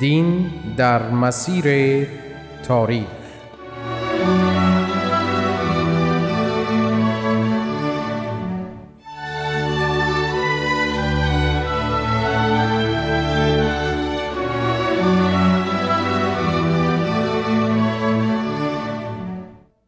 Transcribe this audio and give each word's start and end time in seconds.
دین 0.00 0.50
در 0.76 1.10
مسیر 1.10 2.06
تاریخ. 2.62 3.06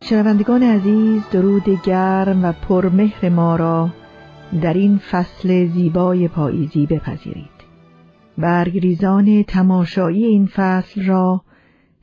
شنوندگان 0.02 0.62
عزیز 0.62 1.22
درود 1.32 1.82
گرم 1.82 2.44
و 2.44 2.52
پرمهر 2.52 3.28
ما 3.28 3.56
را 3.56 3.88
در 4.62 4.74
این 4.74 4.98
فصل 5.10 5.66
زیبای 5.66 6.28
پاییزی 6.28 6.86
بپذیرید. 6.86 7.57
برگریزان 8.38 9.42
تماشایی 9.42 10.24
این 10.24 10.46
فصل 10.46 11.04
را 11.06 11.42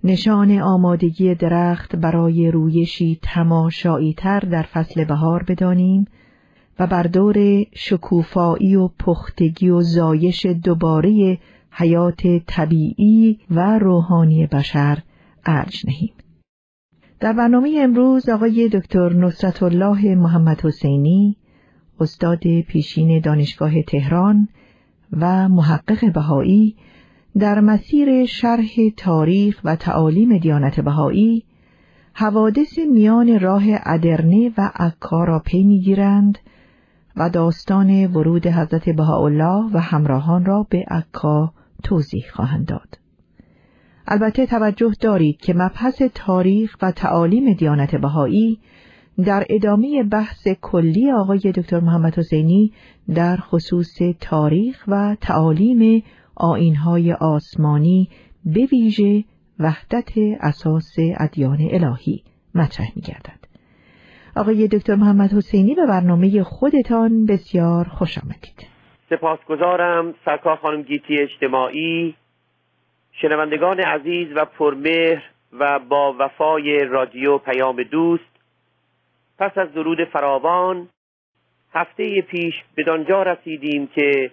نشان 0.04 0.60
آمادگی 0.60 1.36
درخت 1.36 1.96
برای 1.96 2.52
رویشی 2.52 3.20
تماشایی 3.22 4.14
تر 4.14 4.40
در 4.40 4.62
فصل 4.62 5.04
بهار 5.04 5.44
بدانیم 5.44 6.06
و 6.80 6.88
بر 6.88 7.04
دور 7.04 7.66
شکوفایی 7.74 8.76
و 8.76 8.88
پختگی 8.88 9.70
و 9.70 9.82
زایش 9.82 10.46
دوباره 10.46 11.38
حیات 11.72 12.28
طبیعی 12.48 13.40
و 13.52 13.80
روحانی 13.80 14.48
بشر 14.48 14.98
ارج 15.46 15.86
نهیم. 15.88 16.14
در 17.20 17.34
برنامه 17.34 17.80
امروز 17.80 18.30
آقای 18.30 18.70
دکتر 18.70 19.14
نصرت 19.14 19.64
الله 19.64 20.16
محمد 20.16 20.62
حسینی 20.62 21.38
استاد 22.00 22.62
پیشین 22.68 23.20
دانشگاه 23.20 23.82
تهران 23.82 24.48
و 25.12 25.50
محقق 25.50 26.14
بهایی 26.14 26.76
در 27.40 27.60
مسیر 27.60 28.26
شرح 28.26 28.70
تاریخ 28.98 29.62
و 29.64 29.76
تعالیم 29.76 30.38
دیانت 30.38 30.80
بهایی 30.80 31.44
حوادث 32.14 32.80
میان 32.92 33.40
راه 33.40 33.64
ادرنه 33.68 34.52
و 34.58 34.72
عکا 34.76 35.24
را 35.24 35.40
پی 35.40 35.64
می‌گیرند 35.64 36.38
و 37.16 37.30
داستان 37.30 38.06
ورود 38.06 38.48
حضرت 38.48 38.90
بهاءالله 38.90 39.70
و 39.74 39.80
همراهان 39.80 40.46
را 40.46 40.68
به 40.70 40.86
عکا 40.88 41.54
توضیح 41.84 42.24
خواهند 42.34 42.66
داد. 42.66 43.00
البته 44.08 44.46
توجه 44.46 44.92
دارید 45.00 45.38
که 45.38 45.54
مبحث 45.54 46.02
تاریخ 46.16 46.78
و 46.82 46.92
تعالیم 46.92 47.54
دیانت 47.54 47.96
بهایی 47.96 48.60
در 49.24 49.44
ادامه 49.50 50.04
بحث 50.04 50.48
کلی 50.62 51.12
آقای 51.12 51.40
دکتر 51.40 51.80
محمد 51.80 52.20
حسینی 52.20 52.74
در 53.16 53.36
خصوص 53.36 53.98
تاریخ 54.22 54.84
و 54.88 55.16
تعالیم 55.22 56.04
آینهای 56.36 57.14
آسمانی 57.14 58.10
به 58.46 58.68
ویژه 58.72 59.24
وحدت 59.60 60.12
اساس 60.42 60.96
ادیان 61.20 61.58
الهی 61.72 62.24
مطرح 62.56 62.88
می 62.96 63.02
گردد. 63.02 63.40
آقای 64.36 64.68
دکتر 64.68 64.96
محمد 64.96 65.34
حسینی 65.34 65.76
به 65.76 65.86
برنامه 65.86 66.44
خودتان 66.44 67.26
بسیار 67.26 67.86
خوش 67.86 68.18
آمدید. 68.18 68.68
سپاسگزارم 69.10 70.14
سرکار 70.26 70.56
خانم 70.56 70.82
گیتی 70.82 71.18
اجتماعی 71.18 72.16
شنوندگان 73.12 73.80
عزیز 73.80 74.28
و 74.36 74.46
پرمهر 74.46 75.24
و 75.60 75.80
با 75.80 76.16
وفای 76.20 76.86
رادیو 76.86 77.38
پیام 77.38 77.84
دوست 77.84 78.35
پس 79.40 79.58
از 79.58 79.74
درود 79.74 80.04
فراوان 80.04 80.90
هفته 81.74 82.22
پیش 82.22 82.64
بدانجا 82.78 83.24
رسیدیم 83.24 83.88
که 83.88 84.32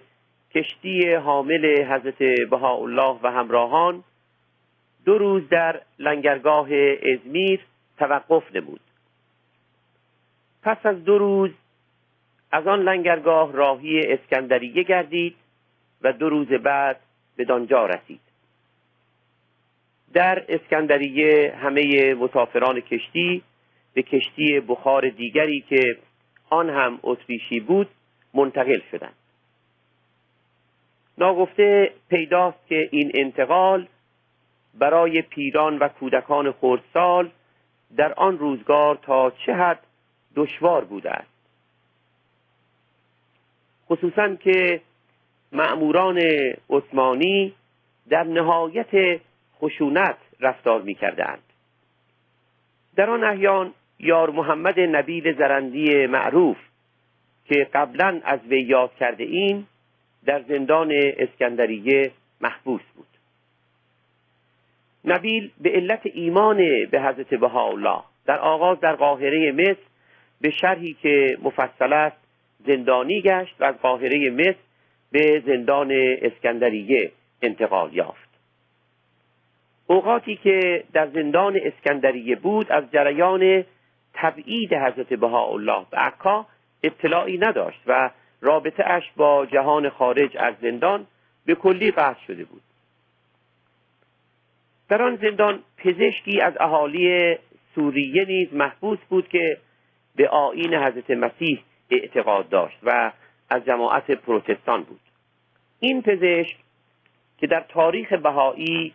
کشتی 0.55 1.13
حامل 1.13 1.83
حضرت 1.83 2.49
بهاءالله 2.49 3.19
و 3.23 3.31
همراهان 3.31 4.03
دو 5.05 5.17
روز 5.17 5.49
در 5.49 5.81
لنگرگاه 5.99 6.67
ازمیر 7.13 7.59
توقف 7.97 8.55
نمود. 8.55 8.81
پس 10.61 10.77
از 10.85 11.03
دو 11.03 11.17
روز 11.17 11.51
از 12.51 12.67
آن 12.67 12.81
لنگرگاه 12.81 13.51
راهی 13.51 14.01
اسکندریه 14.13 14.83
گردید 14.83 15.35
و 16.01 16.13
دو 16.13 16.29
روز 16.29 16.47
بعد 16.47 16.99
به 17.35 17.45
دانجا 17.45 17.85
رسید. 17.85 18.19
در 20.13 20.45
اسکندریه 20.49 21.55
همه 21.61 22.13
مسافران 22.13 22.79
کشتی 22.79 23.43
به 23.93 24.03
کشتی 24.03 24.59
بخار 24.59 25.09
دیگری 25.09 25.61
که 25.61 25.97
آن 26.49 26.69
هم 26.69 26.99
اتریشی 27.03 27.59
بود 27.59 27.89
منتقل 28.33 28.79
شدند 28.91 29.15
ناگفته 31.17 31.93
پیداست 32.09 32.67
که 32.67 32.89
این 32.91 33.11
انتقال 33.13 33.87
برای 34.73 35.21
پیران 35.21 35.77
و 35.77 35.87
کودکان 35.87 36.51
خردسال 36.51 37.31
در 37.95 38.13
آن 38.13 38.39
روزگار 38.39 38.95
تا 38.95 39.31
چه 39.45 39.53
حد 39.53 39.79
دشوار 40.35 40.85
بوده 40.85 41.11
است 41.11 41.33
خصوصا 43.89 44.35
که 44.35 44.81
معموران 45.51 46.17
عثمانی 46.69 47.53
در 48.09 48.23
نهایت 48.23 49.21
خشونت 49.61 50.17
رفتار 50.39 50.81
می 50.81 50.95
کردند. 50.95 51.43
در 52.95 53.09
آن 53.09 53.23
احیان 53.23 53.73
یار 53.99 54.29
محمد 54.29 54.79
نبیل 54.79 55.37
زرندی 55.37 56.07
معروف 56.07 56.57
که 57.45 57.67
قبلا 57.73 58.21
از 58.23 58.39
وی 58.49 58.61
یاد 58.61 58.95
کرده 58.95 59.23
این 59.23 59.65
در 60.25 60.41
زندان 60.41 60.91
اسکندریه 60.93 62.11
محبوس 62.41 62.81
بود. 62.95 63.07
نبیل 65.05 65.51
به 65.61 65.69
علت 65.69 66.01
ایمان 66.03 66.57
به 66.85 67.01
حضرت 67.01 67.33
بهاءالله 67.33 67.99
در 68.25 68.39
آغاز 68.39 68.79
در 68.79 68.95
قاهره 68.95 69.51
مصر 69.51 69.83
به 70.41 70.49
شرحی 70.49 70.93
که 70.93 71.37
مفصل 71.41 71.93
است 71.93 72.17
زندانی 72.65 73.21
گشت 73.21 73.55
و 73.59 73.63
از 73.63 73.75
قاهره 73.81 74.29
مصر 74.29 74.55
به 75.11 75.43
زندان 75.45 75.91
اسکندریه 76.21 77.11
انتقال 77.41 77.93
یافت. 77.93 78.29
اوقاتی 79.87 80.35
که 80.35 80.83
در 80.93 81.07
زندان 81.07 81.59
اسکندریه 81.63 82.35
بود 82.35 82.71
از 82.71 82.83
جریان 82.91 83.63
تبعید 84.13 84.73
حضرت 84.73 85.13
بهاءالله. 85.13 85.85
به 85.91 85.97
عکا 85.97 86.45
اطلاعی 86.83 87.37
نداشت 87.37 87.81
و 87.87 88.09
رابطه 88.41 88.83
اش 88.85 89.03
با 89.15 89.45
جهان 89.45 89.89
خارج 89.89 90.37
از 90.37 90.53
زندان 90.61 91.07
به 91.45 91.55
کلی 91.55 91.91
قطع 91.91 92.19
شده 92.27 92.45
بود. 92.45 92.61
در 94.89 95.01
آن 95.01 95.15
زندان 95.15 95.63
پزشکی 95.77 96.41
از 96.41 96.53
اهالی 96.59 97.35
سوریه 97.75 98.25
نیز 98.25 98.53
محبوس 98.53 98.99
بود 99.09 99.27
که 99.27 99.57
به 100.15 100.29
آین 100.29 100.73
حضرت 100.73 101.11
مسیح 101.11 101.63
اعتقاد 101.89 102.49
داشت 102.49 102.77
و 102.83 103.11
از 103.49 103.65
جماعت 103.65 104.11
پروتستان 104.11 104.83
بود. 104.83 104.99
این 105.79 106.01
پزشک 106.01 106.57
که 107.37 107.47
در 107.47 107.65
تاریخ 107.69 108.13
بهایی 108.13 108.93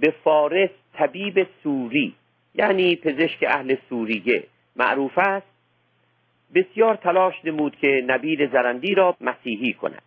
به 0.00 0.14
فارس 0.24 0.70
طبیب 0.92 1.46
سوری 1.62 2.14
یعنی 2.54 2.96
پزشک 2.96 3.44
اهل 3.48 3.76
سوریه. 3.88 4.44
معروف 4.76 5.18
است. 5.18 5.46
بسیار 6.54 6.96
تلاش 6.96 7.34
نمود 7.44 7.76
که 7.76 8.04
نبیل 8.06 8.50
زرندی 8.52 8.94
را 8.94 9.16
مسیحی 9.20 9.72
کند. 9.72 10.02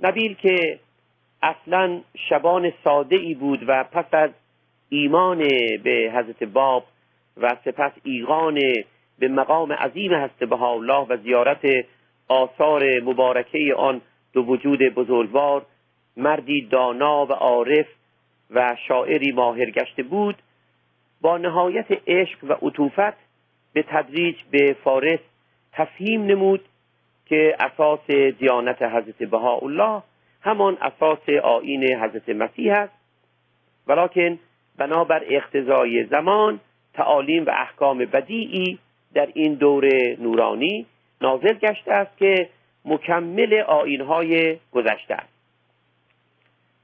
نبیل 0.00 0.34
که 0.34 0.78
اصلا 1.42 2.00
شبان 2.28 2.72
ساده 2.84 3.16
ای 3.16 3.34
بود 3.34 3.64
و 3.68 3.84
پس 3.84 4.04
از 4.12 4.30
ایمان 4.88 5.38
به 5.84 6.12
حضرت 6.14 6.42
باب 6.42 6.86
و 7.36 7.56
سپس 7.64 7.92
ایقان 8.02 8.60
به 9.18 9.28
مقام 9.28 9.72
عظیم 9.72 10.12
هست 10.12 10.52
الله 10.52 11.06
و 11.08 11.16
زیارت 11.16 11.86
آثار 12.28 13.00
مبارکه 13.00 13.74
آن 13.74 14.00
دو 14.32 14.42
وجود 14.42 14.82
بزرگوار 14.82 15.66
مردی 16.16 16.60
دانا 16.60 17.26
و 17.26 17.32
عارف 17.32 17.86
و 18.50 18.76
شاعری 18.88 19.32
ماهر 19.32 19.70
گشته 19.70 20.02
بود 20.02 20.42
با 21.24 21.38
نهایت 21.38 21.86
عشق 22.06 22.38
و 22.44 22.52
عطوفت 22.52 23.16
به 23.72 23.82
تدریج 23.82 24.36
به 24.50 24.76
فارس 24.84 25.18
تفهیم 25.72 26.26
نمود 26.26 26.60
که 27.26 27.56
اساس 27.60 28.10
دیانت 28.38 28.82
حضرت 28.82 29.22
بهاءالله 29.22 30.02
همان 30.42 30.78
اساس 30.80 31.28
آین 31.28 31.84
حضرت 31.84 32.28
مسیح 32.28 32.72
است. 32.72 32.92
ولیکن 33.86 34.38
بنابر 34.76 35.22
اقتضای 35.28 36.04
زمان 36.04 36.60
تعالیم 36.94 37.46
و 37.46 37.50
احکام 37.50 37.98
بدیعی 37.98 38.78
در 39.14 39.28
این 39.34 39.54
دور 39.54 39.88
نورانی 40.18 40.86
نازل 41.20 41.52
گشته 41.52 41.92
است 41.92 42.18
که 42.18 42.48
مکمل 42.84 43.54
آینهای 43.60 44.58
گذشته 44.72 45.14
است. 45.14 45.34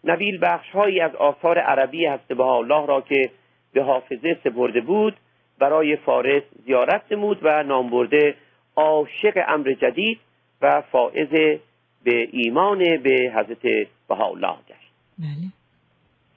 نبیل 0.04 0.38
بخش 0.42 0.70
هایی 0.70 1.00
از 1.00 1.14
آثار 1.14 1.58
عربی 1.58 2.06
هست 2.06 2.28
به 2.28 2.44
الله 2.44 2.86
را 2.86 3.00
که 3.00 3.30
به 3.72 3.82
حافظه 3.82 4.38
سپرده 4.44 4.80
بود 4.80 5.16
برای 5.58 5.96
فارس 5.96 6.42
زیارت 6.66 7.02
نمود 7.10 7.38
و 7.42 7.62
نام 7.62 7.90
برده 7.90 8.34
عاشق 8.76 9.44
امر 9.48 9.72
جدید 9.72 10.20
و 10.62 10.80
فائز 10.80 11.58
به 12.04 12.28
ایمان 12.32 12.78
به 12.78 13.32
حضرت 13.34 13.88
بهاءالله 14.08 14.56
گشت. 14.68 14.90
بله. 15.18 15.52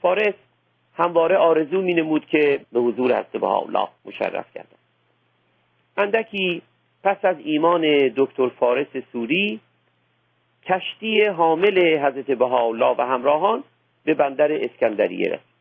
فارس 0.01 0.33
همواره 0.97 1.37
آرزو 1.37 1.81
می 1.81 1.93
نمود 1.93 2.25
که 2.25 2.59
به 2.71 2.79
حضور 2.79 3.11
حضرت 3.11 3.31
بهاءالله 3.31 3.87
مشرف 4.05 4.53
گردد. 4.53 4.83
اندکی 5.97 6.61
پس 7.03 7.25
از 7.25 7.35
ایمان 7.39 8.13
دکتر 8.15 8.49
فارس 8.49 8.87
سوری 9.11 9.59
کشتی 10.65 11.25
حامل 11.25 11.97
حضرت 11.97 12.31
بهاءالله 12.31 12.95
و 12.97 13.01
همراهان 13.01 13.63
به 14.03 14.13
بندر 14.13 14.51
اسکندریه 14.51 15.27
رسید. 15.27 15.52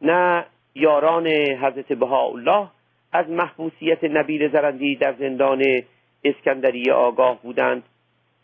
نه 0.00 0.44
یاران 0.74 1.26
حضرت 1.26 1.92
بهاءالله 1.92 2.68
از 3.12 3.28
محبوسیت 3.28 4.04
نبیل 4.04 4.52
زرندی 4.52 4.96
در 4.96 5.14
زندان 5.18 5.82
اسکندریه 6.24 6.92
آگاه 6.92 7.42
بودند 7.42 7.82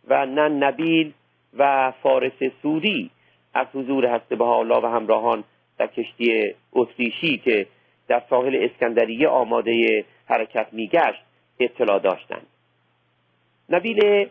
و 0.09 0.27
نه 0.27 0.49
نبیل 0.49 1.13
و 1.59 1.93
فارس 2.03 2.43
سوری 2.63 3.11
از 3.55 3.67
حضور 3.75 4.09
حضرت 4.09 4.29
بهاءالله 4.29 4.79
و 4.79 4.87
همراهان 4.87 5.45
در 5.79 5.87
کشتی 5.87 6.55
اتریشی 6.73 7.39
که 7.39 7.67
در 8.09 8.23
ساحل 8.31 8.69
اسکندریه 8.71 9.29
آماده 9.29 10.05
حرکت 10.27 10.67
میگشت 10.73 11.23
اطلاع 11.61 11.99
داشتند. 11.99 12.47
نبیل 13.69 14.29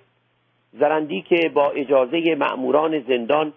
زرندی 0.74 1.22
که 1.22 1.50
با 1.50 1.72
اجازه 1.72 2.36
مأموران 2.36 3.00
زندان 3.00 3.54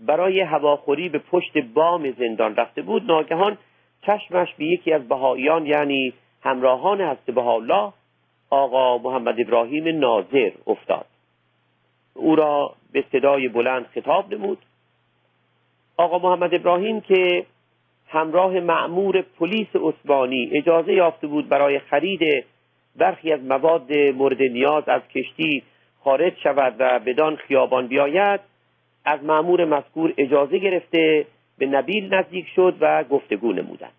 برای 0.00 0.40
هواخوری 0.40 1.08
به 1.08 1.18
پشت 1.18 1.58
بام 1.58 2.10
زندان 2.10 2.56
رفته 2.56 2.82
بود. 2.82 3.02
ناگهان 3.04 3.58
چشمش 4.06 4.54
به 4.54 4.64
یکی 4.64 4.92
از 4.92 5.08
بهاییان 5.08 5.66
یعنی 5.66 6.12
همراهان 6.42 7.00
هست 7.00 7.30
بهاءالله 7.30 7.92
آقا 8.50 8.98
محمد 8.98 9.40
ابراهیم 9.40 9.98
ناظر 9.98 10.50
افتاد. 10.66 11.06
او 12.14 12.36
را 12.36 12.74
به 12.92 13.04
صدای 13.12 13.48
بلند 13.48 13.86
خطاب 13.86 14.34
نمود. 14.34 14.58
آقا 15.96 16.18
محمد 16.18 16.54
ابراهیم 16.54 17.00
که 17.00 17.46
همراه 18.08 18.60
معمور 18.60 19.24
پلیس 19.38 19.68
عثمانی 19.74 20.50
اجازه 20.52 20.92
یافته 20.92 21.26
بود 21.26 21.48
برای 21.48 21.78
خرید 21.78 22.44
برخی 22.96 23.32
از 23.32 23.40
مواد 23.40 23.92
مورد 23.92 24.42
نیاز 24.42 24.88
از 24.88 25.02
کشتی 25.14 25.62
خارج 26.04 26.32
شود 26.42 26.74
و 26.78 26.98
بدان 26.98 27.36
خیابان 27.36 27.86
بیاید 27.86 28.40
از 29.10 29.24
معمور 29.24 29.64
مذکور 29.64 30.14
اجازه 30.16 30.58
گرفته 30.58 31.26
به 31.58 31.66
نبیل 31.66 32.14
نزدیک 32.14 32.46
شد 32.56 32.76
و 32.80 33.04
گفتگو 33.04 33.52
نمودند. 33.52 33.92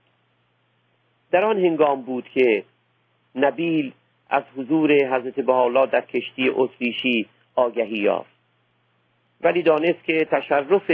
در 1.32 1.46
آن 1.46 1.58
هنگام 1.58 2.02
بود 2.02 2.30
که 2.30 2.64
نبیل 3.36 3.92
از 4.30 4.44
حضور 4.58 4.92
حضرت 4.92 5.40
بهاءالله 5.40 5.86
در 5.86 6.02
کشتی 6.02 6.50
اتریشی 6.50 7.26
آگهی 7.56 7.98
یافت. 7.98 8.32
ولی 9.42 9.62
دانست 9.62 10.04
که 10.04 10.26
تشرف 10.26 10.92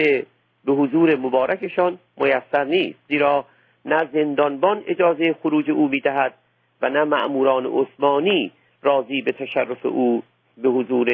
به 0.66 0.74
حضور 0.74 1.16
مبارکشان 1.16 2.00
میسر 2.18 2.64
نیست 2.64 3.00
زیرا 3.08 3.46
نه 3.86 4.10
زندانبان 4.14 4.84
اجازه 4.88 5.34
خروج 5.34 5.72
او 5.72 5.88
می‌دهد 5.88 6.34
و 6.82 6.90
نه 6.90 7.04
مأموران 7.04 7.66
عثمانی 7.66 8.52
راضی 8.82 9.22
به 9.22 9.32
تشرف 9.32 9.86
او 9.86 10.24
به 10.58 10.70
حضور 10.70 11.10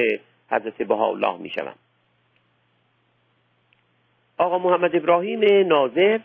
حضرت 0.52 0.82
بهاءالله 0.82 1.38
می‌شوند. 1.38 1.83
آقا 4.38 4.58
محمد 4.58 4.96
ابراهیم 4.96 5.68
ناظر 5.68 6.20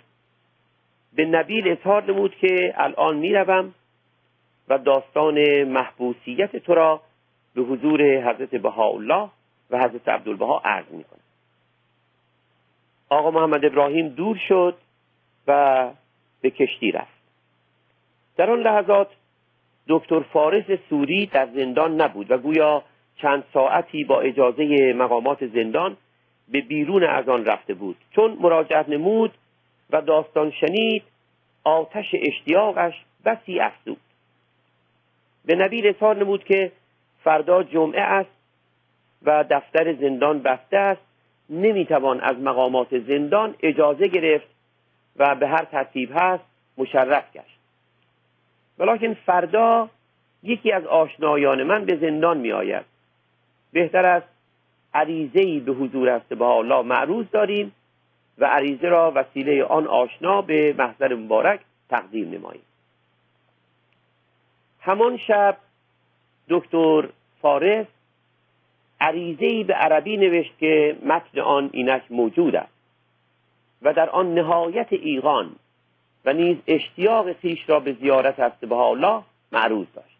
به 1.13 1.25
نبیل 1.25 1.69
اظهار 1.69 2.05
نمود 2.05 2.35
که 2.35 2.75
الان 2.77 3.17
می‌روم 3.17 3.75
و 4.69 4.79
داستان 4.79 5.65
محبوسیت 5.65 6.57
تو 6.57 6.75
را 6.75 7.01
به 7.55 7.63
حضور 7.63 8.03
حضرت 8.03 8.51
بهاءالله 8.51 9.29
و 9.71 9.79
حضرت 9.79 10.09
عبدالبها 10.09 10.59
عرض 10.65 10.87
می‌کنم. 10.91 11.21
آقا 13.09 13.31
محمد 13.31 13.65
ابراهیم 13.65 14.09
دور 14.09 14.37
شد 14.49 14.77
و 15.47 15.91
به 16.41 16.51
کشتی 16.51 16.93
رفت. 16.93 17.19
در 18.37 18.51
آن 18.51 18.61
لحظات 18.61 19.09
دکتر 19.89 20.21
فارس 20.21 20.65
سوری 20.91 21.27
در 21.27 21.49
زندان 21.55 22.01
نبود 22.01 22.31
و 22.31 22.39
گویا 22.39 22.83
چند 23.17 23.45
ساعتی 23.53 24.05
با 24.05 24.21
اجازه 24.21 24.93
مقامات 24.93 25.47
زندان 25.47 25.97
به 26.53 26.61
بیرون 26.61 27.05
از 27.05 27.29
آن 27.29 27.45
رفته 27.45 27.75
بود. 27.75 27.97
چون 28.11 28.39
مراجعت 28.41 28.89
نمود 28.89 29.35
و 29.91 30.00
داستان 30.03 30.50
شنید 30.50 31.03
آتش 31.65 32.15
اشتیاقش 32.15 32.95
بسی 33.25 33.61
افزود. 33.61 34.00
به 35.45 35.55
نبی 35.55 35.89
اظهار 35.89 36.17
نمود 36.17 36.45
که 36.45 36.73
فردا 37.25 37.62
جمعه 37.62 38.03
است 38.03 38.31
و 39.23 39.45
دفتر 39.50 39.95
زندان 39.95 40.43
بسته 40.43 40.77
است. 40.77 41.00
نمی‌توان 41.50 42.21
از 42.21 42.37
مقامات 42.37 42.99
زندان 42.99 43.55
اجازه 43.62 44.09
گرفت 44.09 44.49
و 45.17 45.35
به 45.35 45.49
هر 45.49 45.65
ترتیب 45.65 46.11
هست 46.15 46.45
مشرف 46.79 47.33
گشت. 47.33 47.59
ولیکن 48.79 49.15
فردا 49.15 49.91
یکی 50.43 50.73
از 50.73 50.87
آشنایان 50.87 51.62
من 51.62 51.85
به 51.85 51.97
زندان 51.97 52.39
می 52.39 52.53
آید 52.53 52.85
بهتر 53.73 54.06
است 54.06 54.38
عریضه 54.94 55.40
ای 55.40 55.61
به 55.61 55.73
حضور 55.73 56.08
هست 56.08 56.29
به 56.29 56.44
الله 56.44 56.82
معروض 56.82 57.26
داریم 57.32 57.73
و 58.38 58.44
عریضه 58.44 58.88
را 58.88 59.12
وسیله 59.14 59.64
آن 59.64 59.87
آشنا 59.87 60.43
به 60.43 60.75
محضر 60.79 61.14
مبارک 61.14 61.61
تقدیم 61.88 62.31
نماییم. 62.31 62.62
همان 64.81 65.17
شب 65.17 65.56
دکتر 66.49 67.08
فارس 67.43 67.87
عریضه 69.00 69.46
ای 69.46 69.64
به 69.64 69.75
عربی 69.75 70.17
نوشت 70.17 70.58
که 70.58 70.96
متن 71.02 71.40
آن 71.40 71.70
اینک 71.73 72.02
موجود 72.11 72.57
است 72.57 72.73
و 73.83 73.92
در 73.92 74.11
آن 74.11 74.35
نهایت 74.35 74.87
ایقان 74.90 75.57
و 76.25 76.33
نیز 76.33 76.57
اشتیاق 76.66 77.33
خیش 77.33 77.68
را 77.68 77.80
به 77.80 77.92
زیارت 77.92 78.40
هست 78.40 78.61
به 78.61 78.76
الله 78.76 79.23
معروض 79.52 79.87
داشت. 79.95 80.18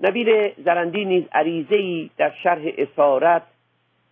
نبیل 0.00 0.52
زرندی 0.64 1.04
نیز 1.04 1.24
عریضه 1.32 1.76
ای 1.76 2.10
در 2.16 2.32
شرح 2.42 2.62
اسارت 2.78 3.42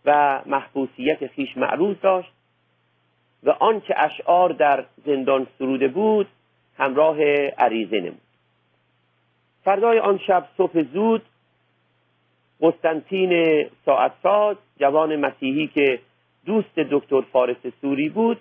و 0.04 0.40
محبوسیت 0.46 1.26
خیش 1.26 1.56
معروض 1.56 1.96
داشت 2.02 2.32
و 3.42 3.50
آنچه 3.50 3.94
اشعار 3.96 4.52
در 4.52 4.84
زندان 5.06 5.46
سروده 5.58 5.88
بود 5.88 6.26
همراه 6.78 7.22
عریضه 7.58 8.00
نمود. 8.00 8.20
فردای 9.64 9.98
آن 9.98 10.18
شب 10.18 10.48
صبح 10.56 10.82
زود 10.82 11.22
قسطنطین 12.60 13.64
ساعتساز 13.84 14.56
جوان 14.80 15.16
مسیحی 15.16 15.66
که 15.66 15.98
دوست 16.46 16.74
دکتر 16.74 17.20
فارس 17.20 17.66
سوری 17.80 18.08
بود 18.08 18.40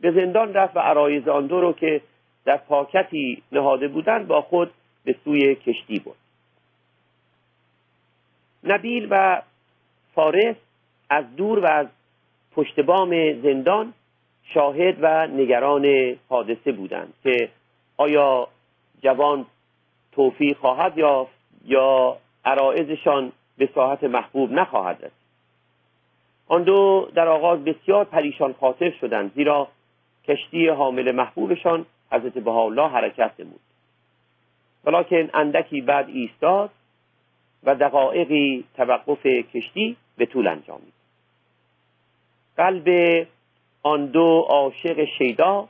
به 0.00 0.10
زندان 0.10 0.54
رفت 0.54 0.76
و 0.76 0.80
عرایز 0.80 1.28
آن 1.28 1.46
دو 1.46 1.60
رو 1.60 1.72
که 1.72 2.00
در 2.44 2.56
پاکتی 2.56 3.42
نهاده 3.52 3.88
بودند 3.88 4.26
با 4.26 4.40
خود 4.40 4.70
به 5.04 5.16
سوی 5.24 5.54
کشتی 5.54 5.98
برد. 5.98 6.27
نبیل 8.64 9.08
و 9.10 9.42
فارس 10.14 10.56
از 11.10 11.36
دور 11.36 11.58
و 11.58 11.66
از 11.66 11.86
پشت 12.54 12.80
بام 12.80 13.10
زندان 13.42 13.94
شاهد 14.54 14.96
و 15.00 15.26
نگران 15.26 16.16
حادثه 16.28 16.72
بودند 16.72 17.14
که 17.22 17.48
آیا 17.96 18.48
جوان 19.02 19.46
توفیق 20.12 20.58
خواهد 20.58 20.98
یافت 20.98 21.32
یا 21.64 22.16
عرائزشان 22.44 23.32
به 23.58 23.68
ساحت 23.74 24.04
محبوب 24.04 24.52
نخواهد 24.52 24.96
رسید؟ 24.96 25.12
آن 26.48 26.62
دو 26.62 27.08
در 27.14 27.28
آغاز 27.28 27.64
بسیار 27.64 28.04
پریشان 28.04 28.52
خاطر 28.60 28.90
شدند 28.90 29.32
زیرا 29.34 29.68
کشتی 30.28 30.68
حامل 30.68 31.12
محبوبشان 31.12 31.86
حضرت 32.12 32.32
بهاءالله 32.32 32.88
حرکت 32.88 33.30
نمود. 33.38 33.60
ولیکن 34.84 35.30
اندکی 35.34 35.80
بعد 35.80 36.08
ایستاد 36.08 36.70
و 37.64 37.74
دقایقی 37.74 38.64
توقف 38.76 39.26
کشتی 39.26 39.96
به 40.16 40.26
طول 40.26 40.46
انجامید 40.46 40.92
قلب 42.56 42.88
آن 43.82 44.06
دو 44.06 44.46
عاشق 44.48 45.04
شیدا 45.18 45.68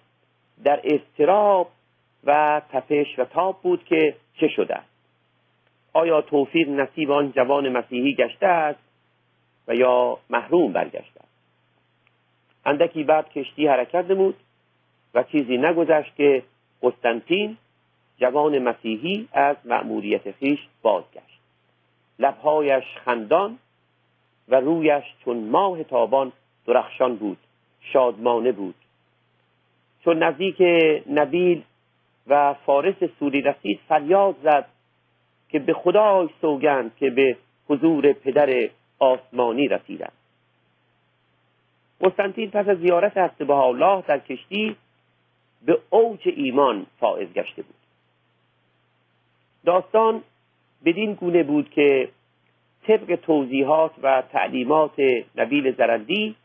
در 0.64 0.80
اضطراب 0.84 1.70
و 2.24 2.62
تپش 2.72 3.18
و 3.18 3.24
تاب 3.24 3.62
بود 3.62 3.84
که 3.84 4.16
چه 4.40 4.48
شده 4.48 4.74
است؟ 4.74 4.88
آیا 5.92 6.20
توفیق 6.20 6.68
نصیب 6.68 7.10
آن 7.10 7.32
جوان 7.32 7.68
مسیحی 7.68 8.14
گشته 8.14 8.46
است 8.46 8.80
و 9.68 9.74
یا 9.74 10.18
محروم 10.30 10.72
برگشتند 10.72 11.28
اندکی 12.64 13.04
بعد 13.04 13.32
کشتی 13.32 13.66
حرکت 13.66 14.04
نمود 14.10 14.34
و 15.14 15.22
چیزی 15.22 15.56
نگذشت 15.56 16.16
که 16.16 16.42
قسطنطین 16.82 17.56
جوان 18.18 18.58
مسیحی 18.58 19.28
از 19.32 19.56
مأموریت 19.64 20.32
خیش 20.32 20.58
بازگشت. 20.82 21.37
لبهایش 22.18 22.84
خندان 23.04 23.58
و 24.48 24.60
رویش 24.60 25.04
چون 25.24 25.48
ماه 25.48 25.84
تابان 25.84 26.32
درخشان 26.66 27.16
بود 27.16 27.38
شادمانه 27.80 28.52
بود. 28.52 28.74
چون 30.04 30.22
نزدیک 30.22 30.62
نبیل 31.10 31.62
و 32.26 32.54
فارس 32.54 33.04
سوری 33.18 33.42
رسید 33.42 33.80
فریاد 33.88 34.36
زد 34.42 34.68
که 35.48 35.58
به 35.58 35.72
خدای 35.72 36.28
سوگند 36.40 36.96
که 36.96 37.10
به 37.10 37.36
حضور 37.68 38.12
پدر 38.12 38.68
آسمانی 38.98 39.68
رسیدم 39.68 40.12
قسطنطین 42.00 42.50
پس 42.50 42.68
از 42.68 42.78
زیارت 42.78 43.18
حضرت 43.18 43.50
الله 43.50 44.02
در 44.06 44.18
کشتی 44.18 44.76
به 45.62 45.78
اوج 45.90 46.20
ایمان 46.36 46.86
فائز 47.00 47.32
گشته 47.32 47.62
بود. 47.62 47.74
داستان 49.64 50.22
بدین 50.84 51.14
گونه 51.14 51.42
بود 51.42 51.70
که 51.70 52.08
طبق 52.86 53.14
توضیحات 53.16 53.92
و 54.02 54.22
تعلیمات 54.32 55.00
نبیل 55.36 55.76
زرندی 55.76 56.36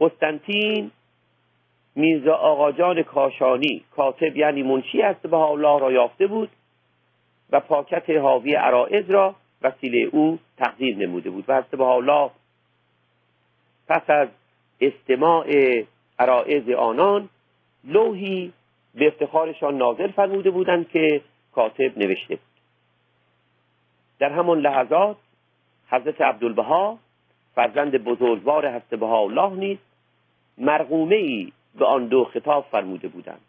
قسطنطین 0.00 0.90
میرزا 1.94 2.34
آقاجان 2.34 3.02
کاشانی 3.02 3.84
کاتب 3.96 4.36
یعنی 4.36 4.62
منشی 4.62 5.02
است 5.02 5.22
به 5.22 5.36
الله 5.36 5.80
را 5.80 5.92
یافته 5.92 6.26
بود 6.26 6.48
و 7.50 7.60
پاکت 7.60 8.10
حاوی 8.10 8.54
عرائز 8.54 9.10
را 9.10 9.34
وسیله 9.62 9.98
او 9.98 10.38
تقدیم 10.58 10.98
نموده 10.98 11.30
بود. 11.30 11.44
و 11.48 11.56
حضرت 11.56 11.80
الله 11.80 12.30
پس 13.88 14.10
از 14.10 14.28
استماع 14.80 15.46
عرائز 16.18 16.68
آنان 16.68 17.28
لوحی 17.84 18.52
به 18.94 19.06
افتخارشان 19.06 19.76
نازل 19.78 20.10
فرموده 20.10 20.50
بودند 20.50 20.88
که 20.88 21.20
کاتب 21.52 21.98
نوشته 21.98 22.38
در 24.18 24.32
همان 24.32 24.60
لحظات 24.60 25.16
حضرت 25.88 26.20
عبدالبها 26.20 26.98
فرزند 27.54 27.96
بزرگوار 28.04 28.68
حضرت 28.68 29.02
الله 29.02 29.50
نیز 29.50 29.78
مرغومه 30.58 31.16
ای 31.16 31.52
به 31.78 31.84
آن 31.86 32.06
دو 32.06 32.24
خطاب 32.24 32.66
فرموده 32.70 33.08
بودند. 33.08 33.40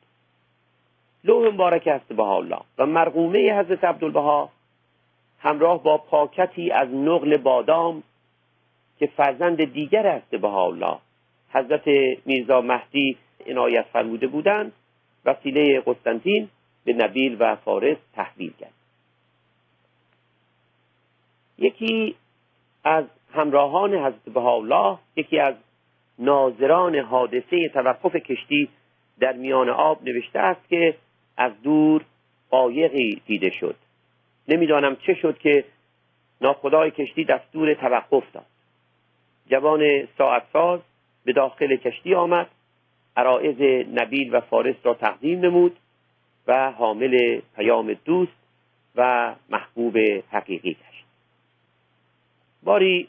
لوح 1.24 1.54
مبارک 1.54 1.88
حضرت 1.88 2.20
الله 2.20 2.60
و 2.78 2.86
مرغومه 2.86 3.60
حضرت 3.60 3.84
عبدالبها 3.84 4.50
همراه 5.40 5.84
با 5.84 5.98
پاکتی 5.98 6.72
از 6.72 6.90
نقل 6.90 7.38
بادام 7.38 8.04
که 9.00 9.08
فرزند 9.08 9.74
دیگر 9.74 10.16
حضرت 10.16 10.44
الله 10.44 10.98
حضرت 11.54 11.88
میرزا 12.26 12.62
مهدی 12.62 13.18
عنایت 13.48 13.86
فرموده 13.94 14.28
بودند 14.28 14.72
وسیله 15.26 15.82
قسطنطین 15.86 16.50
به 16.86 16.94
نبیل 16.94 17.38
و 17.40 17.56
فارس 17.56 17.98
تحویل 18.16 18.54
کرد. 18.60 18.69
یکی 21.60 22.16
از 22.84 23.06
همراهان 23.34 23.94
حضرت 23.94 24.38
الله 24.38 24.98
یکی 25.16 25.40
از 25.40 25.56
ناظران 26.20 26.96
حادثه 26.96 27.70
توقف 27.70 28.16
کشتی 28.16 28.70
در 29.20 29.34
میان 29.34 29.70
آب 29.70 30.04
نوشته 30.04 30.40
است 30.40 30.70
که 30.70 30.96
از 31.38 31.52
دور 31.64 32.02
قایقی 32.50 33.22
دیده 33.26 33.50
شد. 33.50 33.76
نمی‌دانم 34.48 34.96
چه 34.96 35.14
شد 35.14 35.38
که 35.38 35.64
ناخدای 36.42 36.92
کشتی 36.92 37.26
دستور 37.26 37.74
توقف 37.74 38.24
داد. 38.34 38.46
جوان 39.50 40.08
ساعت 40.18 40.44
ساز 40.54 40.80
به 41.26 41.34
داخل 41.34 41.76
کشتی 41.76 42.16
آمد 42.16 42.48
عرائز 43.18 43.88
نبیل 43.94 44.36
و 44.36 44.40
فارس 44.40 44.76
را 44.84 44.94
تقدیم 44.94 45.40
نمود 45.40 45.78
و 46.48 46.72
حامل 46.72 47.42
پیام 47.56 47.94
دوست 48.06 48.32
و 48.96 49.36
محبوب 49.50 49.98
حقیقی 50.32 50.74
گشت 50.74 50.89
باری 52.64 53.08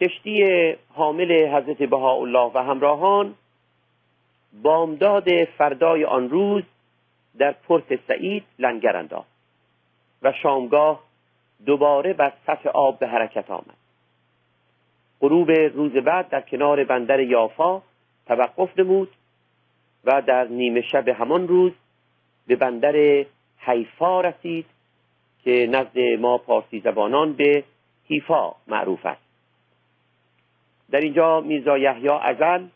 کشتی 0.00 0.44
حامل 0.94 1.46
حضرت 1.46 1.82
بهاءالله 1.82 2.50
و 2.54 2.58
همراهان 2.58 3.34
بامداد 4.62 5.44
فردای 5.44 6.04
آن 6.04 6.30
روز 6.30 6.62
در 7.38 7.52
پرت 7.52 8.06
سعید 8.08 8.44
لنگر 8.58 8.96
انداخت 8.96 9.30
و 10.22 10.32
شامگاه 10.32 11.00
دوباره 11.66 12.12
بر 12.12 12.32
سطح 12.46 12.68
آب 12.68 12.98
به 12.98 13.06
حرکت 13.06 13.50
آمد. 13.50 13.76
غروب 15.20 15.50
روز 15.50 15.92
بعد 15.92 16.28
در 16.28 16.40
کنار 16.40 16.84
بندر 16.84 17.20
یافا 17.20 17.82
توقف 18.26 18.78
نمود 18.78 19.08
و 20.04 20.22
در 20.22 20.44
نیمه 20.44 20.80
شب 20.80 21.08
همان 21.08 21.48
روز 21.48 21.72
به 22.46 22.56
بندر 22.56 23.24
حیفا 23.58 24.20
رسید 24.20 24.66
که 25.44 25.66
نزد 25.70 25.98
ما 25.98 26.38
پارسی 26.38 26.80
زبانان 26.80 27.32
به 27.32 27.64
حیفا 28.10 28.52
معروف 28.66 29.06
است. 29.06 29.22
در 30.90 31.00
اینجا 31.00 31.40
میرزا 31.40 31.78
یحیی 31.78 32.08
ازل 32.08 32.66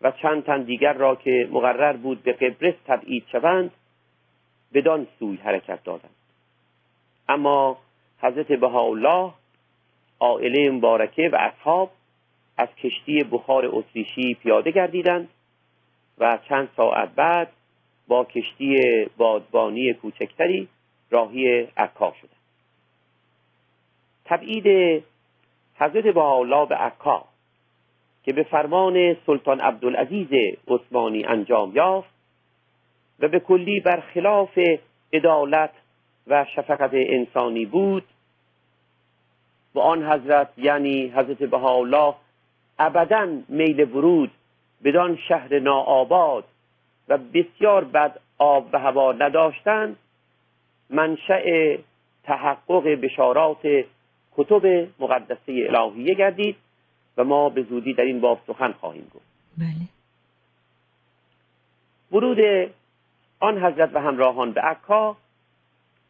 و 0.00 0.10
چند 0.10 0.44
تن 0.44 0.62
دیگر 0.62 0.92
را 0.92 1.16
که 1.16 1.48
مقرر 1.52 1.92
بود 1.92 2.22
به 2.22 2.32
قبرس 2.32 2.74
تبعید 2.86 3.24
شوند 3.32 3.70
بدان 4.74 5.06
سوی 5.18 5.36
حرکت 5.36 5.84
دادند. 5.84 6.14
اما 7.28 7.78
حضرت 8.18 8.52
بهاءالله 8.52 9.32
عائله 10.20 10.70
مبارکه 10.70 11.28
و 11.28 11.36
اصحاب 11.36 11.90
از 12.56 12.68
کشتی 12.68 13.24
بخار 13.24 13.64
اتریشی 13.66 14.34
پیاده 14.34 14.70
گردیدند 14.70 15.28
و 16.18 16.38
چند 16.48 16.68
ساعت 16.76 17.08
بعد 17.14 17.52
با 18.08 18.24
کشتی 18.24 18.80
بادبانی 19.16 19.92
کوچکتری 19.92 20.68
راهی 21.10 21.68
عکا 21.76 22.12
شدند. 22.20 22.43
تبعید 24.24 25.02
حضرت 25.74 26.04
بهاءالله 26.04 26.66
به 26.66 26.74
عکا 26.76 27.24
که 28.24 28.32
به 28.32 28.42
فرمان 28.42 29.16
سلطان 29.26 29.60
عبدالعزیز 29.60 30.56
عثمانی 30.68 31.24
انجام 31.24 31.72
یافت 31.74 32.14
و 33.18 33.28
به 33.28 33.40
کلی 33.40 33.80
برخلاف 33.80 34.58
عدالت 35.12 35.70
و 36.26 36.44
شفقت 36.56 36.90
انسانی 36.92 37.66
بود. 37.66 38.04
و 39.74 39.80
آن 39.80 40.12
حضرت 40.12 40.48
یعنی 40.56 41.08
حضرت 41.08 41.38
بهاءالله 41.38 42.14
ابدا 42.78 43.38
میل 43.48 43.80
ورود 43.80 44.30
بدان 44.84 45.18
شهر 45.28 45.58
ناآباد 45.58 46.44
و 47.08 47.18
بسیار 47.18 47.84
بد 47.84 48.20
آب 48.38 48.68
و 48.72 48.78
هوا 48.78 49.12
نداشتند. 49.12 49.96
منشأ 50.90 51.76
تحقق 52.24 52.88
بشارات 52.88 53.84
کتب 54.36 54.88
مقدسه 54.98 55.66
الهیه 55.68 56.14
گردید 56.14 56.56
و 57.16 57.24
ما 57.24 57.48
به 57.48 57.62
زودی 57.62 57.94
در 57.94 58.04
این 58.04 58.20
باب 58.20 58.40
سخن 58.46 58.72
خواهیم 58.72 59.10
گفت. 59.14 59.24
بله. 59.58 59.88
ورود 62.12 62.70
آن 63.40 63.58
حضرت 63.58 63.90
و 63.94 64.00
همراهان 64.00 64.52
به 64.52 64.60
عکا 64.60 65.16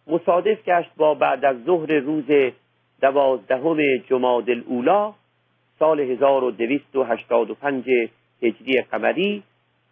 مصادف 0.07 0.65
گشت 0.65 0.91
با 0.97 1.15
بعد 1.15 1.45
از 1.45 1.65
ظهر 1.65 1.93
روز 1.93 2.53
دوازدهم 3.01 3.97
جماد 3.97 4.51
الاولا 4.51 5.15
سال 5.79 6.01
1285 6.01 7.85
هجری 8.43 8.81
قمری 8.81 9.43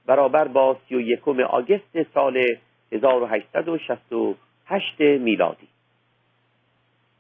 برابر 0.07 0.49
با 0.49 0.77
31 0.89 1.29
آگست 1.29 2.03
سال 2.15 2.57
1868 2.93 5.01
میلادی. 5.01 5.69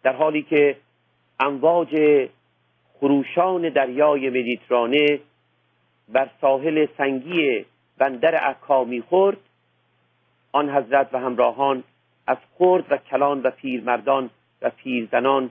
در 0.02 0.12
حالی 0.12 0.42
که 0.42 0.76
امواج 1.40 1.96
خروشان 3.00 3.68
دریای 3.68 4.30
مدیترانه 4.30 5.20
بر 6.08 6.30
ساحل 6.40 6.86
سنگی 6.98 7.66
بندر 7.98 8.34
عکا 8.34 8.84
می‌خورد. 8.84 9.36
آن 10.52 10.70
حضرت 10.70 11.08
و 11.12 11.18
همراهان 11.18 11.84
از 12.26 12.36
خرد 12.58 12.92
و 12.92 12.96
کلان 12.96 13.42
و 13.42 13.50
پیرمردان 13.50 14.30
و 14.62 14.70
پیرزنان 14.70 15.50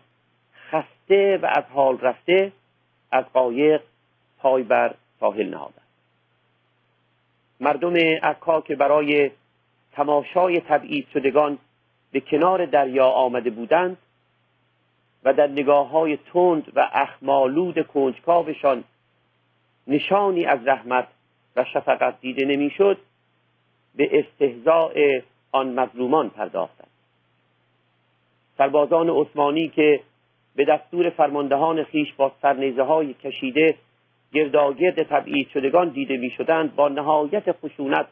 خسته 0.70 1.38
و 1.38 1.46
از 1.46 1.64
حال 1.74 2.00
رفته 2.00 2.52
از 3.12 3.26
قایق 3.34 3.82
پای 4.38 4.64
بر 4.64 4.96
ساحل 5.20 5.50
نهادند. 5.50 5.82
مردم 7.60 7.96
عکا 8.24 8.62
که 8.62 8.76
برای 8.76 9.32
تماشای 9.92 10.60
تبعید 10.60 11.08
شدگان 11.14 11.58
به 12.12 12.20
کنار 12.20 12.66
دریا 12.66 13.08
آمده 13.08 13.50
بودند 13.50 13.98
و 15.24 15.34
در 15.34 15.48
نگاه 15.48 15.90
های 15.90 16.18
تند 16.18 16.72
و 16.75 16.90
اخمالود 16.94 17.88
کنجکاوشان 17.88 18.84
نشانی 19.88 20.46
از 20.46 20.68
رحمت 20.68 21.08
و 21.56 21.63
شفقت 21.63 22.22
دیده 22.22 22.46
نمی‌شد 22.46 22.98
به 23.96 24.20
استهزاء 24.20 25.20
آن 25.51 25.80
مظلومان 25.80 26.30
پرداختند. 26.30 26.88
سربازان 28.58 29.10
عثمانی 29.10 29.68
که 29.68 30.00
به 30.56 30.66
دستور 30.66 31.10
فرماندهان 31.10 31.84
خیش 31.84 32.13
با 32.13 32.32
سرنیزه 32.42 32.84
های 32.84 33.13
کشیده 33.13 33.75
گرداگرد 34.34 35.04
تبعید 35.04 35.50
شدگان 35.50 35.90
دیده 35.90 36.18
می 36.18 36.30
شدند 36.30 36.75
با 36.75 36.90
نهایت 36.90 37.51
خشونت 37.51 38.08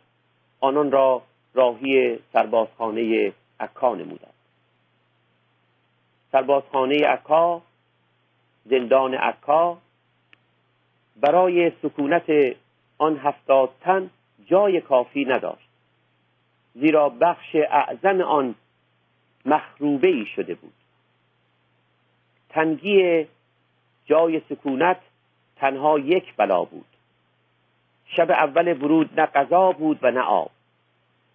آنان 0.60 0.92
را 0.92 1.22
راهی 1.54 2.20
سربازخانه 2.34 3.34
عکا 3.60 3.96
نمودند. 3.96 4.28
سربازخانه 6.31 7.07
عکا 7.07 7.62
زندان 8.65 9.13
عکا. 9.13 9.77
برای 11.15 11.71
سکونت 11.81 12.55
آن 12.98 13.17
هفتاد 13.17 13.69
تن 13.81 14.09
جای 14.45 14.81
کافی 14.81 15.25
نداشت 15.25 15.69
زیرا 16.75 17.09
بخش 17.09 17.55
اعظم 17.55 18.21
آن 18.21 18.55
مخروبه 19.45 20.07
ای 20.07 20.25
شده 20.25 20.55
بود. 20.55 20.74
تنگی 22.50 23.27
جای 24.05 24.41
سکونت 24.50 25.00
تنها 25.55 26.00
یک 26.00 26.36
بلا 26.36 26.63
بود. 26.63 26.86
شب 28.05 28.31
اول 28.31 28.83
ورود 28.83 29.19
نه 29.19 29.25
غذا 29.25 29.71
بود 29.71 30.00
و 30.01 30.12
نه 30.12 30.21
آب. 30.21 30.51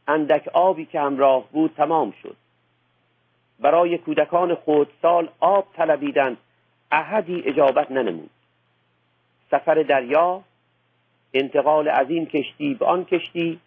اندک 0.08 0.48
آبی 0.48 0.86
که 0.86 1.00
همراه 1.00 1.48
بود 1.52 1.74
تمام 1.76 2.14
شد. 2.22 2.36
برای 3.60 3.98
کودکان 3.98 4.54
خودسال 4.54 5.28
آب 5.40 5.66
طلبیدند 5.76 6.36
احدی 6.90 7.42
اجابت 7.46 7.90
ننمود. 7.90 8.30
سفر 9.50 9.74
دریا 9.74 10.42
انتقال 11.34 11.88
از 11.88 12.10
این 12.10 12.26
کشتی 12.26 12.74
به 12.74 12.86
آن 12.86 13.04
کشتی 13.04 13.60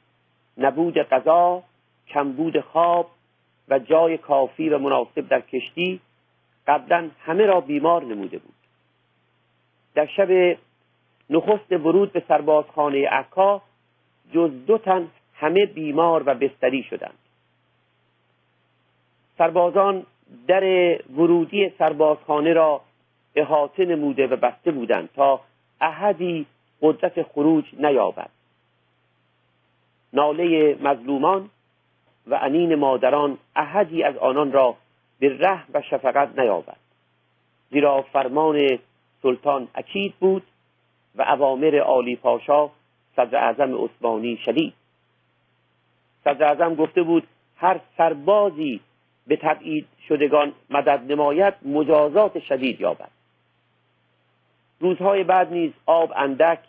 نبود 0.58 0.98
غذا 0.98 1.64
کمبود 2.08 2.60
خواب 2.60 3.12
و 3.70 3.80
جای 3.80 4.18
کافی 4.18 4.70
و 4.70 4.78
مناسب 4.78 5.28
در 5.28 5.42
کشتی 5.42 6.02
قبلا 6.68 7.10
همه 7.20 7.46
را 7.46 7.62
بیمار 7.62 8.04
نموده 8.04 8.38
بود. 8.38 8.54
در 9.96 10.06
شب 10.06 10.58
نخست 11.30 11.72
ورود 11.72 12.12
به 12.12 12.24
سربازخانه 12.28 13.08
عکا 13.08 13.62
جز 14.34 14.52
دو 14.68 14.78
تن 14.78 15.08
همه 15.34 15.66
بیمار 15.66 16.24
و 16.26 16.34
بستری 16.34 16.84
شدند. 16.84 17.18
سربازان 19.38 20.06
در 20.48 20.64
ورودی 21.12 21.70
سربازخانه 21.80 22.54
را 22.54 22.82
احاطه 23.36 23.86
نموده 23.86 24.28
و 24.28 24.36
بسته 24.36 24.72
بودند 24.72 25.10
تا 25.16 25.42
احدی 25.82 26.46
قدرت 26.82 27.24
خروج 27.24 27.66
نیابد. 27.80 28.30
ناله 30.14 30.78
مظلومان 30.82 31.50
و 32.28 32.40
انین 32.42 32.76
مادران 32.76 33.38
احدی 33.56 34.04
از 34.04 34.18
آنان 34.18 34.52
را 34.52 34.76
به 35.20 35.38
ره 35.38 35.64
و 35.74 35.82
شفقت 35.82 36.40
نیابد. 36.40 36.78
زیرا 37.72 38.02
فرمان 38.02 38.80
سلطان 39.22 39.68
اکید 39.76 40.14
بود 40.20 40.44
و 41.16 41.22
اوامر 41.22 41.80
عالی 41.80 42.16
پاشا 42.16 42.70
صدر 43.16 43.38
اعظم 43.38 43.84
عثمانی 43.84 44.38
شدید. 44.38 44.74
صدر 46.24 46.46
اعظم 46.46 46.76
گفته 46.76 47.04
بود 47.04 47.28
هر 47.58 47.80
سربازی 47.98 48.80
به 49.28 49.36
تبعید 49.36 49.88
شدگان 50.08 50.54
مدد 50.70 51.12
نماید 51.12 51.54
مجازات 51.66 52.40
شدید 52.40 52.82
یابد. 52.82 53.10
روزهای 54.80 55.24
بعد 55.24 55.54
نیز 55.54 55.72
آب 55.86 56.14
اندک 56.16 56.60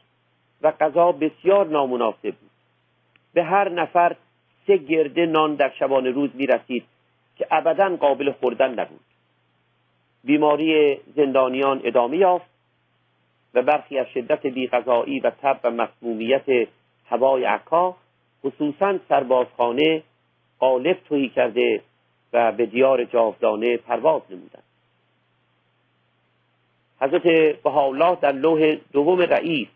و 0.63 0.71
غذا 0.71 1.13
بسیار 1.13 1.67
نامناسب 1.67 2.23
بود. 2.23 2.51
به 3.35 3.45
هر 3.45 3.69
نفر 3.69 4.17
سه 4.67 4.77
گرده 4.77 5.27
نان 5.27 5.55
در 5.55 5.73
شبان 5.79 6.07
روز 6.07 6.31
می 6.35 6.47
رسید 6.47 6.85
که 7.37 7.47
ابدا 7.51 7.97
قابل 7.97 8.33
خوردن 8.33 8.81
نبود. 8.81 9.01
بیماری 10.25 10.97
زندانیان 11.17 11.81
ادامه 11.85 12.17
یافت 12.17 12.51
و 13.55 13.63
برخی 13.63 13.99
از 13.99 14.07
شدت 14.15 14.47
بیغذایی 14.47 15.21
و 15.21 15.31
تب 15.31 15.61
و 15.65 15.71
مسمومیت 15.71 16.69
هوای 17.09 17.45
عکا 17.45 17.97
خصوصا 18.45 18.99
سربازخانه 19.09 20.03
قالب 20.59 20.99
توهی 21.09 21.29
کرده 21.29 21.83
و 22.33 22.53
به 22.53 22.67
دیار 22.67 23.05
جاودانه 23.05 23.77
پرواز 23.77 24.23
نمودند. 24.31 24.63
حضرت 27.01 27.23
بهاءالله 27.63 28.19
در 28.21 28.33
لوح 28.33 28.77
دوم 28.93 29.21
رئیس 29.21 29.69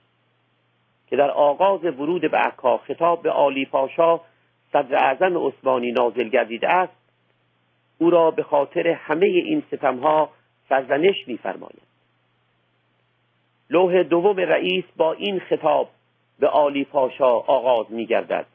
که 1.07 1.17
در 1.17 1.31
آغاز 1.31 1.85
ورود 1.85 2.31
به 2.31 2.38
عکا 2.38 2.77
خطاب 2.77 3.23
به 3.23 3.31
عالی 3.31 3.65
پاشا 3.65 4.21
صدر 4.73 4.97
اعظم 4.97 5.47
عثمانی 5.47 5.93
نازل 5.93 6.29
گردیده 6.29 6.69
است 6.69 6.93
او 7.99 8.11
را 8.11 8.31
به 8.31 8.43
خاطر 8.43 8.88
همه 8.88 9.27
این 9.27 9.62
ستمها 9.67 10.31
سرزنش 10.69 11.29
میفرماید. 11.29 11.83
لوح 13.71 14.03
دوم 14.03 14.37
رئیس 14.37 14.85
با 14.97 15.12
این 15.12 15.38
خطاب 15.41 15.88
به 16.38 16.47
عالی 16.47 16.85
پاشا 16.85 17.31
آغاز 17.31 17.87
میگردد. 17.91 18.47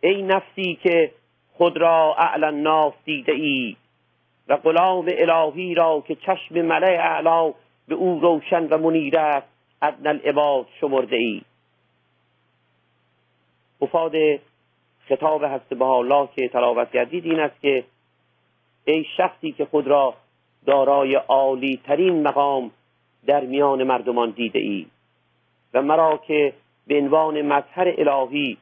ای 0.00 0.22
نفسی 0.22 0.78
که 0.82 1.12
خود 1.60 1.76
را 1.76 2.14
اعلی 2.18 2.44
الناس 2.44 2.92
دیده 3.04 3.32
ای 3.32 3.76
و 4.48 4.56
غلام 4.56 5.08
الهی 5.08 5.74
را 5.74 6.04
که 6.08 6.14
چشم 6.14 6.62
ملع 6.62 6.98
اعلا 7.00 7.52
به 7.88 7.94
او 7.94 8.20
روشن 8.20 8.66
و 8.66 8.78
منیر 8.78 9.18
است 9.18 9.46
ادن 9.82 10.06
العباد 10.06 10.66
شمرده 10.80 11.16
ای. 11.16 11.42
مفاد 13.80 14.12
خطاب 15.08 15.44
هست 15.44 15.68
به 15.68 15.84
الله 15.84 16.28
که 16.36 16.48
تلاوت 16.48 16.92
گردید 16.92 17.24
این 17.24 17.40
است 17.40 17.60
که 17.60 17.84
ای 18.84 19.04
شخصی 19.16 19.52
که 19.52 19.64
خود 19.64 19.86
را 19.86 20.14
دارای 20.66 21.14
عالی 21.14 21.80
ترین 21.84 22.22
مقام 22.22 22.70
در 23.26 23.40
میان 23.40 23.82
مردمان 23.82 24.30
دیده 24.30 24.58
ای 24.58 24.86
و 25.74 25.82
مرا 25.82 26.20
که 26.26 26.52
به 26.86 26.98
عنوان 26.98 27.42
مظهر 27.42 27.94
الهی 27.98 28.56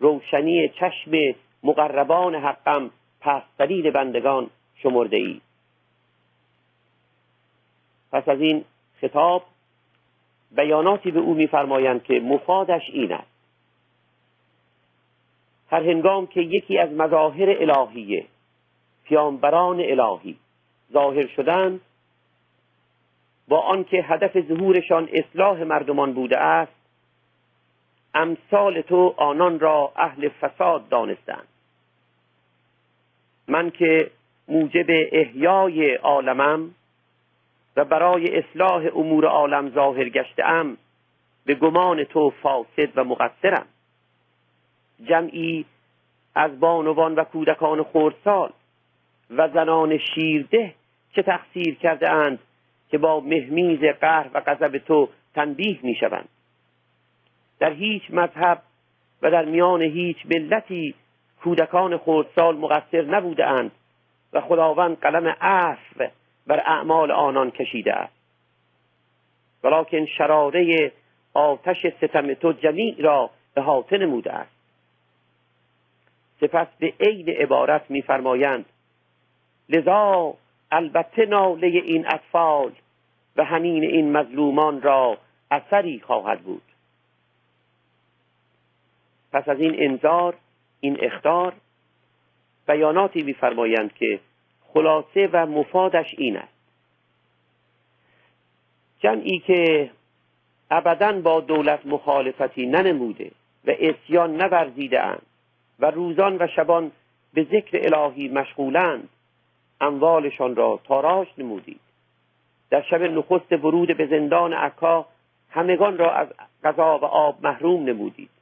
روشنی 0.00 0.68
چشم 0.68 1.34
مقربان 1.64 2.34
حقم 2.34 2.90
پسترین 3.20 3.90
بندگان 3.90 4.50
شمرده 4.74 5.16
ای 5.16 5.40
پس 8.12 8.28
از 8.28 8.40
این 8.40 8.64
خطاب 9.00 9.44
بیاناتی 10.56 11.10
به 11.10 11.20
او 11.20 11.34
میفرمایند 11.34 12.02
که 12.02 12.20
مفادش 12.20 12.82
این 12.92 13.12
است. 13.12 13.34
هر 15.70 15.82
هنگام 15.90 16.26
که 16.26 16.40
یکی 16.40 16.78
از 16.78 16.90
مظاهر 16.90 17.50
الهیه 17.50 18.26
پیامبران 19.04 19.80
الهی 19.80 20.36
ظاهر 20.92 21.26
شدند 21.26 21.80
با 23.48 23.60
آنکه 23.60 24.02
هدف 24.02 24.40
ظهورشان 24.40 25.08
اصلاح 25.12 25.62
مردمان 25.62 26.12
بوده 26.12 26.38
است 26.38 26.72
امثال 28.14 28.80
تو 28.80 29.14
آنان 29.16 29.60
را 29.60 29.92
اهل 29.96 30.28
فساد 30.28 30.88
دانستند. 30.88 31.48
من 33.48 33.70
که 33.70 34.10
موجب 34.48 34.86
احیای 34.88 35.94
عالمم 35.94 36.74
و 37.76 37.84
برای 37.84 38.38
اصلاح 38.38 38.82
امور 38.96 39.26
عالم 39.26 39.70
ظاهر 39.70 40.08
گشتم 40.08 40.76
به 41.46 41.54
گمان 41.54 42.04
تو 42.04 42.30
فاسد 42.42 42.98
و 42.98 43.04
مقصرم. 43.04 43.66
جمعی 45.08 45.64
از 46.34 46.60
بانوان 46.60 47.14
و 47.14 47.24
کودکان 47.24 47.82
خردسال 47.82 48.50
و 49.30 49.48
زنان 49.48 49.98
شیرده 49.98 50.74
چه 51.14 51.22
تقصیر 51.22 51.74
کرده 51.74 52.10
اند 52.10 52.38
که 52.90 52.98
با 52.98 53.20
مهمیز 53.20 53.80
قهر 54.00 54.30
و 54.34 54.40
غضب 54.40 54.78
تو 54.78 55.08
تنبیه 55.34 55.78
می 55.82 55.94
شوند 55.94 56.28
در 57.58 57.72
هیچ 57.72 58.02
مذهب 58.10 58.62
و 59.22 59.30
در 59.30 59.44
میان 59.44 59.82
هیچ 59.82 60.16
ملتی 60.26 60.94
کودکان 61.44 61.98
خردسال 61.98 62.56
مقصر 62.56 63.02
نبوده 63.02 63.46
اند 63.46 63.70
و 64.32 64.40
خداوند 64.40 64.98
قلم 64.98 65.36
عفو 65.40 66.04
بر 66.46 66.60
اعمال 66.60 67.10
آنان 67.10 67.50
کشیده 67.50 67.94
است. 67.94 68.12
ولیکن 69.64 70.06
شراره 70.06 70.92
آتش 71.34 71.86
ستم 71.86 72.34
تو 72.34 72.52
جمیع 72.52 72.94
را 72.98 73.30
به 73.54 73.62
حاطن 73.62 73.96
نموده 73.96 74.32
است. 74.32 74.50
سپس 76.40 76.66
به 76.78 76.92
عین 77.00 77.28
عبارت 77.28 77.90
میفرمایند 77.90 78.64
لذا 79.68 80.34
البته 80.70 81.26
ناله 81.26 81.66
این 81.66 82.06
اطفال 82.06 82.72
و 83.36 83.44
همین 83.44 83.84
این 83.84 84.12
مظلومان 84.12 84.82
را 84.82 85.18
اثری 85.50 86.00
خواهد 86.00 86.40
بود. 86.40 86.62
پس 89.32 89.48
از 89.48 89.60
این 89.60 89.74
انذار 89.78 90.34
این 90.84 90.96
اختار 91.00 91.52
بیاناتی 92.66 93.22
میفرمایند 93.22 93.94
که 93.94 94.20
خلاصه 94.74 95.28
و 95.32 95.46
مفادش 95.46 96.14
این 96.18 96.36
است. 96.36 96.54
جمعی 98.98 99.38
که 99.38 99.90
ابدا 100.70 101.12
با 101.12 101.40
دولت 101.40 101.86
مخالفتی 101.86 102.66
ننموده 102.66 103.30
و 103.66 103.70
اسیان 103.80 104.42
نورزیده 104.42 105.00
اند 105.00 105.22
و 105.78 105.90
روزان 105.90 106.36
و 106.40 106.46
شبان 106.56 106.92
به 107.34 107.44
ذکر 107.44 107.94
الهی 107.94 108.28
مشغولند 108.28 109.08
اموالشان 109.80 110.56
را 110.56 110.80
تاراج 110.84 111.28
نمودید. 111.38 111.80
در 112.70 112.82
شب 112.82 113.02
نخست 113.02 113.52
ورود 113.52 113.96
به 113.96 114.06
زندان 114.06 114.52
عکا 114.52 115.06
همگان 115.50 115.98
را 115.98 116.12
از 116.12 116.28
غذا 116.64 116.98
و 116.98 117.04
آب 117.04 117.38
محروم 117.42 117.84
نمودید. 117.84 118.33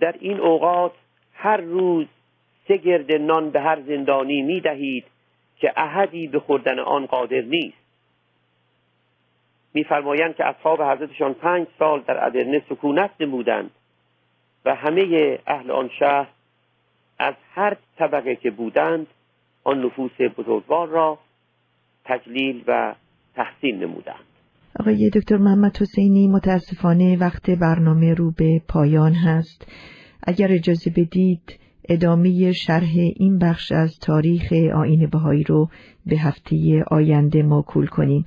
در 0.00 0.14
این 0.20 0.40
اوقات 0.40 0.92
هر 1.34 1.56
روز 1.56 2.06
سه 2.68 2.76
گرد 2.76 3.12
نان 3.12 3.50
به 3.50 3.60
هر 3.60 3.80
زندانی 3.80 4.42
می 4.42 4.60
دهید 4.60 5.04
که 5.56 5.72
احدی 5.76 6.26
به 6.26 6.40
خوردن 6.40 6.78
آن 6.78 7.06
قادر 7.06 7.40
نیست. 7.40 7.78
میفرمایند 9.74 10.36
که 10.36 10.44
اصحاب 10.44 10.82
حضرتشان 10.82 11.34
پنج 11.34 11.66
سال 11.78 12.00
در 12.00 12.26
ادرنه 12.26 12.62
سکونت 12.68 13.10
نمودند 13.20 13.70
و 14.64 14.74
همه 14.74 15.38
اهل 15.46 15.70
آن 15.70 15.90
شهر 15.98 16.28
از 17.18 17.34
هر 17.54 17.76
طبقه 17.96 18.36
که 18.36 18.50
بودند 18.50 19.06
آن 19.64 19.84
نفوس 19.84 20.20
بزرگوار 20.20 20.88
را 20.88 21.18
تجلیل 22.04 22.64
و 22.66 22.94
تحسین 23.34 23.78
نمودند. 23.78 24.27
آقای 24.80 25.10
دکتر 25.10 25.36
محمد 25.36 25.76
حسینی 25.76 26.28
متاسفانه 26.28 27.16
وقت 27.20 27.50
برنامه 27.50 28.14
رو 28.14 28.32
به 28.38 28.60
پایان 28.68 29.12
هست. 29.12 29.72
اگر 30.26 30.46
اجازه 30.50 30.90
بدید 30.90 31.58
ادامه 31.88 32.52
شرح 32.52 32.92
این 33.16 33.38
بخش 33.38 33.72
از 33.72 33.98
تاریخ 34.06 34.52
آین 34.74 35.08
بهایی 35.12 35.44
رو 35.44 35.68
به 36.06 36.16
هفته 36.16 36.84
آینده 36.90 37.42
موکول 37.42 37.86
کنیم. 37.86 38.24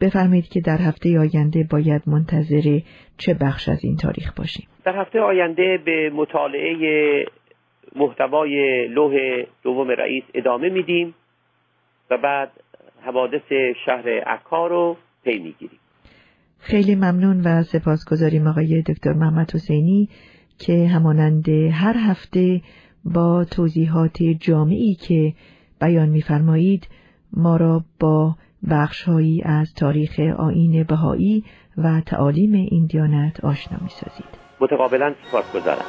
بفرمایید 0.00 0.48
که 0.48 0.60
در 0.60 0.78
هفته 0.78 1.18
آینده 1.18 1.66
باید 1.70 2.02
منتظر 2.06 2.80
چه 3.18 3.34
بخش 3.34 3.68
از 3.68 3.84
این 3.84 3.96
تاریخ 3.96 4.34
باشیم. 4.36 4.66
در 4.84 5.00
هفته 5.00 5.20
آینده 5.20 5.78
به 5.84 6.10
مطالعه 6.10 6.76
محتوای 7.96 8.86
لوح 8.88 9.14
دوم 9.62 9.90
رئیس 9.90 10.24
ادامه 10.34 10.68
میدیم 10.68 11.14
و 12.10 12.18
بعد 12.18 12.50
حوادث 13.02 13.52
شهر 13.86 14.08
عکا 14.08 14.66
رو 14.66 14.96
پی 15.24 15.38
می‌گیریم. 15.38 15.78
خیلی 16.64 16.94
ممنون 16.94 17.40
و 17.40 17.62
سپاسگزاریم 17.62 18.46
آقای 18.46 18.82
دکتر 18.82 19.12
محمد 19.12 19.54
حسینی 19.54 20.08
که 20.58 20.88
همانند 20.88 21.48
هر 21.48 21.96
هفته 21.96 22.60
با 23.04 23.44
توضیحات 23.44 24.22
جامعی 24.22 24.94
که 24.94 25.34
بیان 25.80 26.08
میفرمایید 26.08 26.88
ما 27.32 27.56
را 27.56 27.84
با 28.00 28.36
بخشهایی 28.70 29.42
از 29.42 29.74
تاریخ 29.74 30.20
آین 30.38 30.82
بهایی 30.82 31.44
و 31.78 32.00
تعالیم 32.00 32.52
این 32.52 32.86
دیانت 32.86 33.44
آشنا 33.44 33.78
می 33.82 33.88
سازید. 33.88 34.38
متقابلا 34.60 35.14
سپاس 35.28 35.52
گذارم. 35.52 35.84